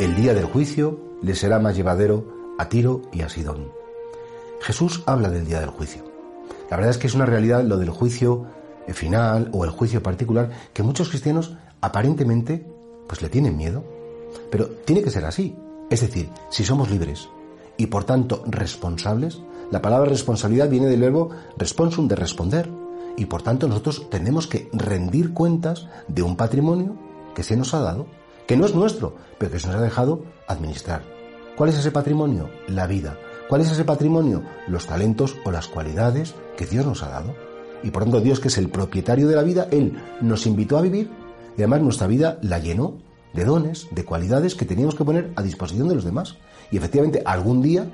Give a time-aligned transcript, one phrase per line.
[0.00, 3.70] El día del juicio le será más llevadero a Tiro y a Sidón.
[4.62, 6.02] Jesús habla del día del juicio.
[6.70, 8.46] La verdad es que es una realidad lo del juicio
[8.94, 12.66] final o el juicio particular que muchos cristianos aparentemente
[13.06, 13.84] pues le tienen miedo.
[14.50, 15.54] Pero tiene que ser así.
[15.90, 17.28] Es decir, si somos libres
[17.76, 22.70] y por tanto responsables, la palabra responsabilidad viene del verbo responsum de responder.
[23.18, 26.96] Y por tanto nosotros tenemos que rendir cuentas de un patrimonio
[27.34, 28.06] que se nos ha dado
[28.50, 31.04] que no es nuestro, pero que se nos ha dejado administrar.
[31.56, 32.50] ¿Cuál es ese patrimonio?
[32.66, 33.16] La vida.
[33.48, 34.42] ¿Cuál es ese patrimonio?
[34.66, 37.32] Los talentos o las cualidades que Dios nos ha dado.
[37.84, 40.82] Y por tanto Dios, que es el propietario de la vida, Él nos invitó a
[40.82, 41.12] vivir
[41.56, 42.94] y además nuestra vida la llenó
[43.34, 46.34] de dones, de cualidades que teníamos que poner a disposición de los demás.
[46.72, 47.88] Y efectivamente algún día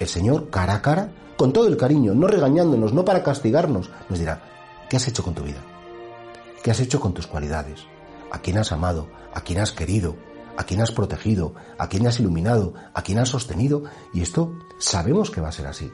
[0.00, 4.18] el Señor, cara a cara, con todo el cariño, no regañándonos, no para castigarnos, nos
[4.18, 4.42] dirá,
[4.88, 5.62] ¿qué has hecho con tu vida?
[6.64, 7.86] ¿Qué has hecho con tus cualidades?
[8.30, 9.08] ¿A quién has amado?
[9.34, 10.16] a quien has querido,
[10.56, 15.30] a quien has protegido, a quien has iluminado, a quien has sostenido, y esto sabemos
[15.30, 15.90] que va a ser así.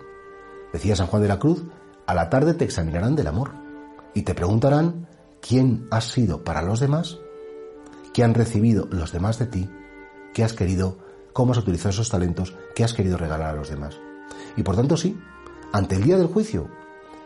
[0.72, 1.64] Decía San Juan de la Cruz,
[2.06, 3.52] a la tarde te examinarán del amor
[4.14, 5.08] y te preguntarán
[5.40, 7.18] quién has sido para los demás,
[8.12, 9.70] qué han recibido los demás de ti,
[10.32, 10.98] qué has querido,
[11.32, 13.98] cómo has utilizado esos talentos, qué has querido regalar a los demás.
[14.56, 15.18] Y por tanto sí,
[15.72, 16.68] ante el día del juicio,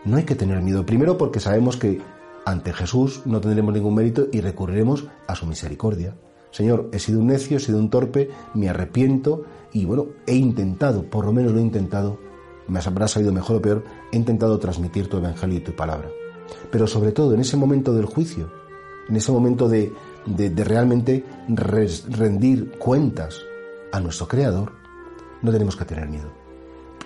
[0.04, 0.86] no hay que tener miedo.
[0.86, 2.00] Primero porque sabemos que
[2.44, 6.14] ante Jesús no tendremos ningún mérito y recurriremos a su misericordia.
[6.50, 11.04] Señor, he sido un necio, he sido un torpe, me arrepiento y bueno, he intentado,
[11.04, 12.18] por lo menos lo he intentado,
[12.66, 16.08] me habrá salido mejor o peor, he intentado transmitir tu evangelio y tu palabra.
[16.70, 18.50] Pero sobre todo en ese momento del juicio,
[19.08, 19.92] en ese momento de,
[20.26, 21.24] de, realmente
[22.08, 23.40] rendir cuentas
[23.92, 24.72] a nuestro Creador,
[25.42, 26.30] no tenemos que tener miedo.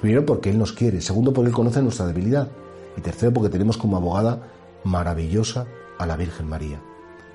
[0.00, 2.48] Primero porque Él nos quiere, segundo porque Él conoce nuestra debilidad
[2.96, 4.42] y tercero porque tenemos como abogada
[4.84, 5.66] maravillosa
[5.98, 6.80] a la Virgen María.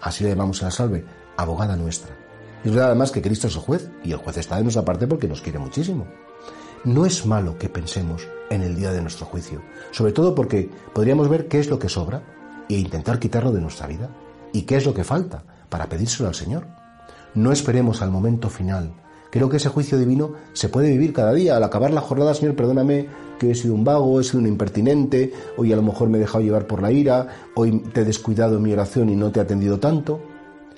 [0.02, 1.06] Así le llamamos a la salve,
[1.38, 2.16] abogada nuestra.
[2.64, 5.08] Es verdad además que Cristo es el juez y el juez está de nuestra parte
[5.08, 6.08] porque nos quiere muchísimo.
[6.84, 9.62] No es malo que pensemos en el día de nuestro juicio,
[9.92, 12.24] sobre todo porque podríamos ver qué es lo que sobra
[12.70, 14.10] e intentar quitarlo de nuestra vida
[14.54, 16.68] y qué es lo que falta para pedírselo al Señor.
[17.34, 18.94] No esperemos al momento final
[19.30, 21.58] Creo que ese juicio divino se puede vivir cada día.
[21.58, 23.08] Al acabar la jornada, Señor, perdóname
[23.38, 26.22] que he sido un vago, he sido un impertinente, hoy a lo mejor me he
[26.22, 29.40] dejado llevar por la ira, hoy te he descuidado en mi oración y no te
[29.40, 30.20] he atendido tanto.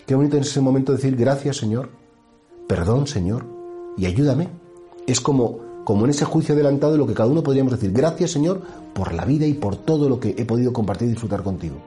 [0.06, 1.89] Qué bonito en ese momento decir gracias, Señor,
[2.67, 3.45] perdón, Señor,
[3.97, 4.50] y ayúdame.
[5.07, 8.62] Es como, como en ese juicio adelantado lo que cada uno podríamos decir, gracias, Señor,
[8.94, 11.78] por la vida y por todo lo que he podido compartir y disfrutar contigo.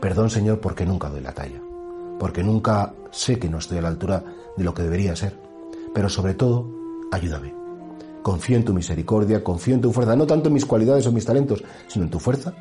[0.00, 1.62] Perdón, Señor, porque nunca doy la talla,
[2.18, 4.24] porque nunca sé que no estoy a la altura
[4.56, 5.49] de lo que debería ser
[5.94, 6.68] pero sobre todo,
[7.12, 7.54] ayúdame.
[8.22, 11.24] Confío en tu misericordia, confío en tu fuerza, no tanto en mis cualidades o mis
[11.24, 12.54] talentos, sino en tu fuerza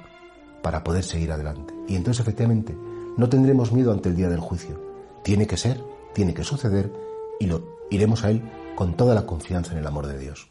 [0.61, 1.73] para poder seguir adelante.
[1.87, 2.75] Y entonces efectivamente
[3.17, 4.79] no tendremos miedo ante el día del juicio.
[5.23, 6.91] Tiene que ser, tiene que suceder
[7.39, 8.41] y lo iremos a él
[8.75, 10.49] con toda la confianza en el amor de Dios.